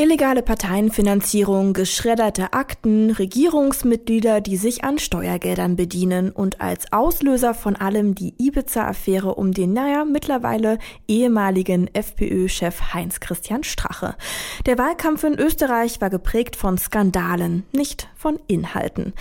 [0.00, 8.14] Illegale Parteienfinanzierung, geschredderte Akten, Regierungsmitglieder, die sich an Steuergeldern bedienen und als Auslöser von allem
[8.14, 14.14] die Ibiza-Affäre um den, naja, mittlerweile ehemaligen FPÖ-Chef Heinz-Christian Strache.
[14.66, 19.14] Der Wahlkampf in Österreich war geprägt von Skandalen, nicht von Inhalten.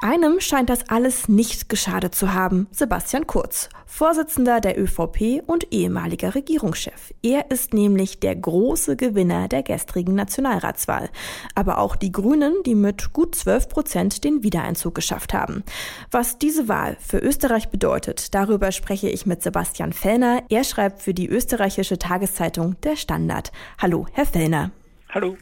[0.00, 6.34] Einem scheint das alles nicht geschadet zu haben, Sebastian Kurz, Vorsitzender der ÖVP und ehemaliger
[6.34, 7.14] Regierungschef.
[7.22, 11.10] Er ist nämlich der große Gewinner der gestrigen Nationalratswahl.
[11.54, 15.62] Aber auch die Grünen, die mit gut 12 Prozent den Wiedereinzug geschafft haben.
[16.10, 20.42] Was diese Wahl für Österreich bedeutet, darüber spreche ich mit Sebastian Fellner.
[20.48, 23.52] Er schreibt für die österreichische Tageszeitung Der Standard.
[23.78, 24.70] Hallo, Herr Fellner.
[25.10, 25.36] Hallo.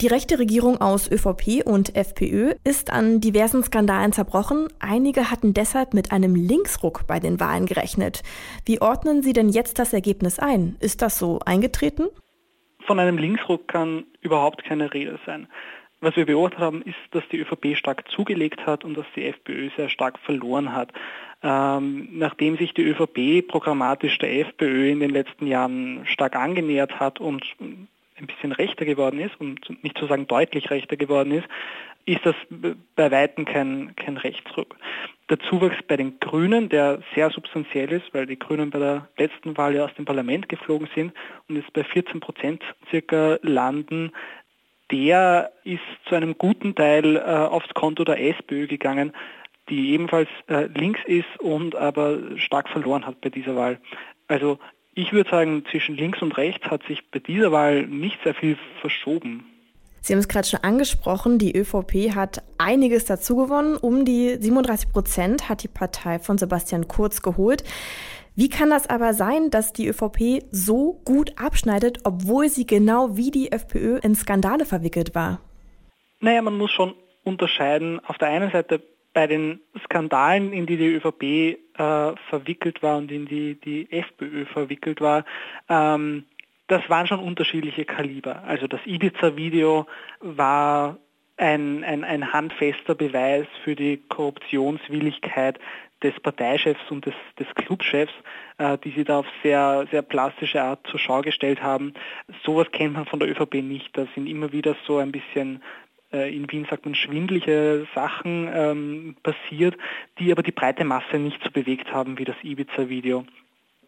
[0.00, 4.68] Die rechte Regierung aus ÖVP und FPÖ ist an diversen Skandalen zerbrochen.
[4.78, 8.22] Einige hatten deshalb mit einem Linksruck bei den Wahlen gerechnet.
[8.64, 10.76] Wie ordnen Sie denn jetzt das Ergebnis ein?
[10.80, 12.04] Ist das so eingetreten?
[12.90, 15.46] Von einem Linksruck kann überhaupt keine Rede sein.
[16.00, 19.70] Was wir beobachtet haben, ist, dass die ÖVP stark zugelegt hat und dass die FPÖ
[19.76, 20.92] sehr stark verloren hat.
[21.40, 27.20] Ähm, nachdem sich die ÖVP programmatisch der FPÖ in den letzten Jahren stark angenähert hat
[27.20, 27.44] und
[28.20, 31.48] ein bisschen rechter geworden ist, um nicht zu sagen deutlich rechter geworden ist,
[32.06, 32.34] ist das
[32.96, 34.76] bei Weitem kein, kein Rechtsruck.
[35.28, 39.56] Der Zuwachs bei den Grünen, der sehr substanziell ist, weil die Grünen bei der letzten
[39.56, 41.12] Wahl ja aus dem Parlament geflogen sind
[41.48, 44.12] und jetzt bei 14 Prozent circa landen,
[44.90, 49.12] der ist zu einem guten Teil äh, aufs Konto der SPÖ gegangen,
[49.68, 53.78] die ebenfalls äh, links ist und aber stark verloren hat bei dieser Wahl.
[54.26, 54.58] Also
[54.94, 58.56] ich würde sagen, zwischen links und rechts hat sich bei dieser Wahl nicht sehr viel
[58.80, 59.44] verschoben.
[60.02, 63.76] Sie haben es gerade schon angesprochen, die ÖVP hat einiges dazu gewonnen.
[63.76, 67.64] Um die 37 Prozent hat die Partei von Sebastian Kurz geholt.
[68.34, 73.30] Wie kann das aber sein, dass die ÖVP so gut abschneidet, obwohl sie genau wie
[73.30, 75.40] die FPÖ in Skandale verwickelt war?
[76.20, 76.94] Naja, man muss schon
[77.24, 78.00] unterscheiden.
[78.00, 78.82] Auf der einen Seite
[79.12, 84.46] bei den Skandalen, in die die ÖVP äh, verwickelt war und in die die FPÖ
[84.46, 85.24] verwickelt war,
[85.68, 86.24] ähm,
[86.68, 88.44] das waren schon unterschiedliche Kaliber.
[88.44, 89.86] Also das Ibiza-Video
[90.20, 90.98] war
[91.36, 95.58] ein, ein, ein handfester Beweis für die Korruptionswilligkeit
[96.02, 98.12] des Parteichefs und des, des Clubchefs,
[98.58, 101.94] äh, die sie da auf sehr, sehr plastische Art zur Schau gestellt haben.
[102.44, 103.96] Sowas kennt man von der ÖVP nicht.
[103.96, 105.62] Da sind immer wieder so ein bisschen
[106.12, 109.76] in Wien sagt man schwindliche Sachen ähm, passiert,
[110.18, 113.24] die aber die breite Masse nicht so bewegt haben wie das Ibiza-Video.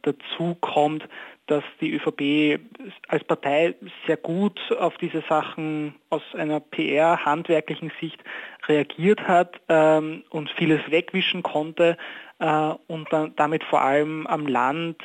[0.03, 1.09] Dazu kommt,
[1.47, 2.61] dass die ÖVP
[3.09, 3.75] als Partei
[4.07, 8.23] sehr gut auf diese Sachen aus einer PR-handwerklichen Sicht
[8.67, 11.97] reagiert hat ähm, und vieles wegwischen konnte
[12.39, 15.03] äh, und dann damit vor allem am Land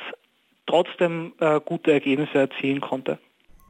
[0.66, 3.18] trotzdem äh, gute Ergebnisse erzielen konnte.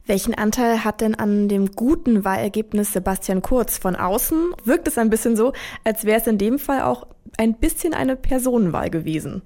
[0.09, 3.77] Welchen Anteil hat denn an dem guten Wahlergebnis Sebastian Kurz?
[3.77, 5.53] Von außen wirkt es ein bisschen so,
[5.83, 7.05] als wäre es in dem Fall auch
[7.37, 9.43] ein bisschen eine Personenwahl gewesen.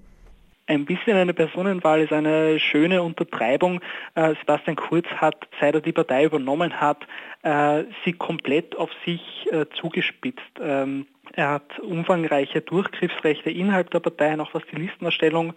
[0.68, 3.81] Ein bisschen eine Personenwahl ist eine schöne Untertreibung.
[4.16, 7.06] Äh, Sebastian Kurz hat, seit er die Partei übernommen hat,
[7.41, 9.22] äh, sie komplett auf sich
[9.52, 10.62] äh, zugespitzt.
[10.62, 15.56] Ähm, er hat umfangreiche Durchgriffsrechte innerhalb der Partei, auch was die Listenerstellung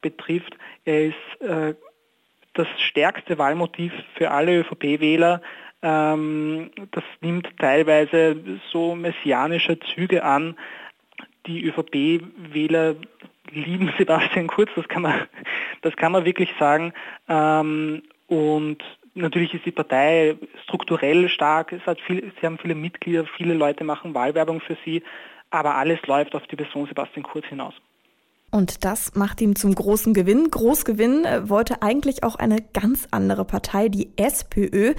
[0.00, 0.56] betrifft.
[0.84, 1.76] Er ist
[2.58, 5.40] das stärkste Wahlmotiv für alle ÖVP-Wähler.
[5.82, 8.36] Ähm, das nimmt teilweise
[8.70, 10.56] so messianische Züge an.
[11.46, 12.96] Die ÖVP-Wähler
[13.50, 15.28] lieben Sebastian Kurz, das kann man,
[15.82, 16.92] das kann man wirklich sagen.
[17.28, 18.78] Ähm, und
[19.14, 23.84] natürlich ist die Partei strukturell stark, es hat viel, sie haben viele Mitglieder, viele Leute
[23.84, 25.02] machen Wahlwerbung für sie,
[25.50, 27.74] aber alles läuft auf die Person Sebastian Kurz hinaus.
[28.50, 30.50] Und das macht ihm zum großen Gewinn.
[30.50, 34.94] Großgewinn äh, wollte eigentlich auch eine ganz andere Partei, die SPÖ.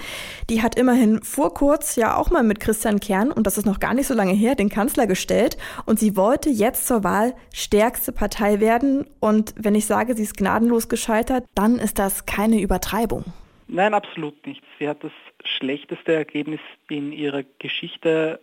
[0.48, 3.80] Die hat immerhin vor kurz ja auch mal mit Christian Kern, und das ist noch
[3.80, 5.56] gar nicht so lange her, den Kanzler gestellt.
[5.84, 9.06] Und sie wollte jetzt zur Wahl stärkste Partei werden.
[9.18, 13.24] Und wenn ich sage, sie ist gnadenlos gescheitert, dann ist das keine Übertreibung.
[13.66, 14.62] Nein, absolut nicht.
[14.78, 15.12] Sie hat das
[15.44, 18.40] schlechteste Ergebnis in ihrer Geschichte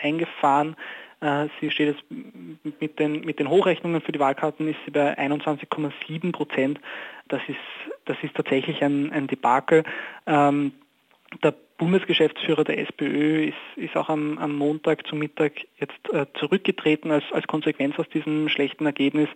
[0.00, 0.76] eingefahren.
[1.20, 2.04] Äh, sie steht jetzt
[2.80, 6.80] mit den, mit den Hochrechnungen für die Wahlkarten ist sie bei 21,7 Prozent.
[7.28, 7.56] Das ist,
[8.04, 9.84] das ist tatsächlich ein, ein Debakel.
[10.26, 10.72] Ähm,
[11.42, 17.10] der Bundesgeschäftsführer der SPÖ ist, ist auch am, am, Montag zum Mittag jetzt äh, zurückgetreten
[17.10, 19.28] als, als Konsequenz aus diesem schlechten Ergebnis.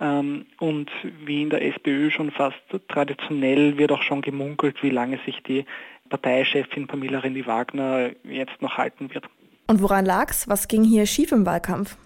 [0.00, 0.90] Ähm, und
[1.24, 5.64] wie in der SPÖ schon fast traditionell wird auch schon gemunkelt, wie lange sich die
[6.08, 9.24] Parteichefin Pamela Rendi-Wagner jetzt noch halten wird.
[9.68, 10.48] Und woran lag's?
[10.48, 11.96] Was ging hier schief im Wahlkampf?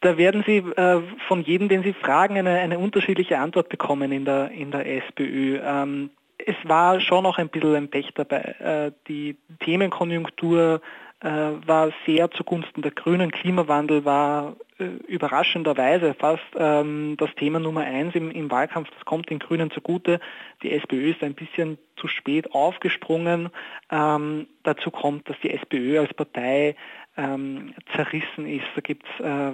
[0.00, 4.24] Da werden Sie äh, von jedem, den Sie fragen, eine, eine unterschiedliche Antwort bekommen in
[4.24, 5.60] der, in der SPÖ.
[5.62, 8.54] Ähm, es war schon auch ein bisschen ein Pech dabei.
[8.58, 10.80] Äh, die Themenkonjunktur
[11.20, 13.30] äh, war sehr zugunsten der Grünen.
[13.30, 18.90] Klimawandel war überraschenderweise fast ähm, das Thema Nummer eins im, im, Wahlkampf.
[18.90, 20.20] Das kommt den Grünen zugute.
[20.62, 23.50] Die SPÖ ist ein bisschen zu spät aufgesprungen.
[23.90, 26.74] Ähm, dazu kommt, dass die SPÖ als Partei
[27.16, 28.66] ähm, zerrissen ist.
[28.74, 29.52] Da gibt es äh,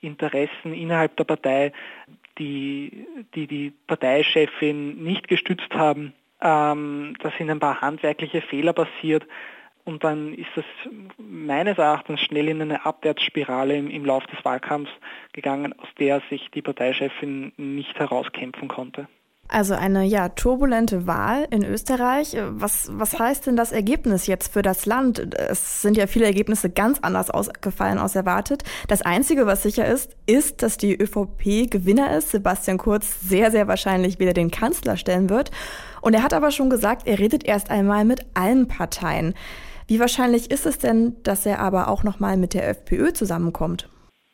[0.00, 1.72] Interessen innerhalb der Partei,
[2.38, 6.14] die, die die Parteichefin nicht gestützt haben.
[6.40, 9.26] Ähm, da sind ein paar handwerkliche Fehler passiert.
[9.84, 10.64] Und dann ist es
[11.18, 14.92] meines Erachtens schnell in eine Abwärtsspirale im, im Lauf des Wahlkampfs
[15.32, 19.08] gegangen, aus der sich die Parteichefin nicht herauskämpfen konnte.
[19.48, 22.34] Also eine ja turbulente Wahl in Österreich.
[22.52, 25.34] Was, was heißt denn das Ergebnis jetzt für das Land?
[25.34, 28.62] Es sind ja viele Ergebnisse ganz anders ausgefallen als erwartet.
[28.88, 32.30] Das Einzige, was sicher ist, ist, dass die ÖVP Gewinner ist.
[32.30, 35.50] Sebastian Kurz sehr, sehr wahrscheinlich wieder den Kanzler stellen wird.
[36.00, 39.34] Und er hat aber schon gesagt, er redet erst einmal mit allen Parteien.
[39.92, 43.90] Wie wahrscheinlich ist es denn, dass er aber auch nochmal mit der FPÖ zusammenkommt?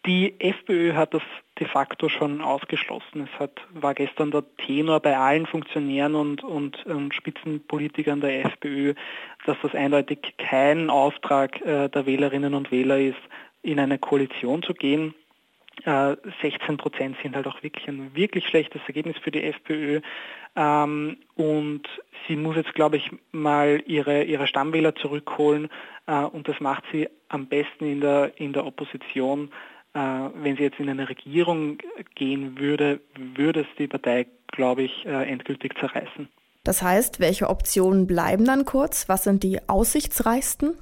[0.06, 1.22] Die FPÖ hat das
[1.58, 3.28] de facto schon ausgeschlossen.
[3.28, 8.94] Es hat, war gestern der Tenor bei allen Funktionären und, und, und Spitzenpolitikern der FPÖ,
[9.46, 13.18] dass das eindeutig kein Auftrag äh, der Wählerinnen und Wähler ist,
[13.62, 15.12] in eine Koalition zu gehen.
[15.84, 20.00] 16 Prozent sind halt auch wirklich ein wirklich schlechtes Ergebnis für die FPÖ.
[20.56, 21.82] Ähm, und
[22.26, 25.68] sie muss jetzt, glaube ich, mal ihre, ihre Stammwähler zurückholen.
[26.06, 29.50] Äh, und das macht sie am besten in der, in der Opposition.
[29.94, 31.78] Äh, wenn sie jetzt in eine Regierung
[32.14, 36.28] gehen würde, würde es die Partei, glaube ich, äh, endgültig zerreißen.
[36.64, 39.08] Das heißt, welche Optionen bleiben dann kurz?
[39.08, 40.74] Was sind die aussichtsreichsten?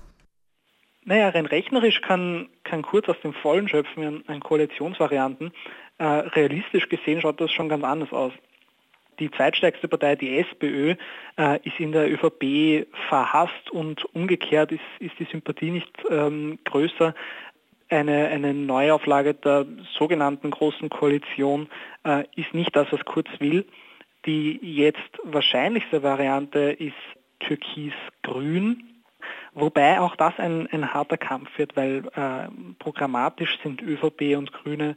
[1.09, 5.53] Naja, rein rechnerisch kann, kann Kurz aus dem Vollen schöpfen an, an Koalitionsvarianten.
[5.99, 8.33] Äh, realistisch gesehen schaut das schon ganz anders aus.
[9.21, 10.97] Die zweitstärkste Partei, die SPÖ,
[11.39, 17.15] äh, ist in der ÖVP verhasst und umgekehrt ist, ist die Sympathie nicht ähm, größer.
[17.89, 19.65] Eine, eine Neuauflage der
[19.97, 21.69] sogenannten Großen Koalition
[22.05, 23.65] äh, ist nicht das, was Kurz will.
[24.27, 26.97] Die jetzt wahrscheinlichste Variante ist
[27.39, 28.96] Türkis-Grün,
[29.55, 34.97] Wobei auch das ein, ein harter Kampf wird, weil äh, programmatisch sind ÖVP und Grüne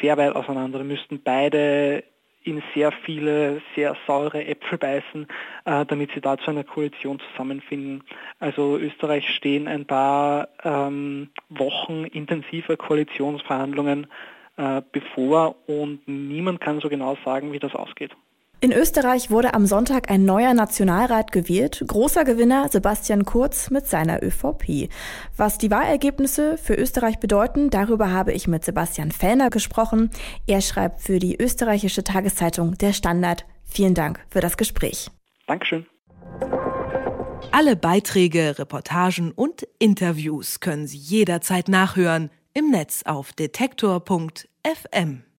[0.00, 0.78] sehr weit auseinander.
[0.78, 2.04] Wir müssten beide
[2.46, 5.26] in sehr viele, sehr saure Äpfel beißen,
[5.64, 8.04] äh, damit sie da zu einer Koalition zusammenfinden.
[8.38, 14.06] Also Österreich stehen ein paar ähm, Wochen intensiver Koalitionsverhandlungen
[14.56, 18.12] äh, bevor und niemand kann so genau sagen, wie das ausgeht.
[18.66, 21.84] In Österreich wurde am Sonntag ein neuer Nationalrat gewählt.
[21.86, 24.88] Großer Gewinner Sebastian Kurz mit seiner ÖVP.
[25.36, 30.10] Was die Wahlergebnisse für Österreich bedeuten, darüber habe ich mit Sebastian Fellner gesprochen.
[30.48, 33.46] Er schreibt für die österreichische Tageszeitung Der Standard.
[33.64, 35.12] Vielen Dank für das Gespräch.
[35.46, 35.86] Dankeschön.
[37.52, 45.22] Alle Beiträge, Reportagen und Interviews können Sie jederzeit nachhören im Netz auf detektor.fm.